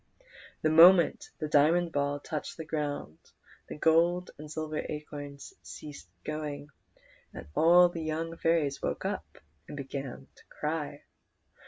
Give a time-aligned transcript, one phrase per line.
[0.63, 3.19] The moment the diamond ball touched the ground
[3.67, 6.69] the gold and silver acorns ceased going,
[7.35, 11.03] and all the young fairies woke and began to cry.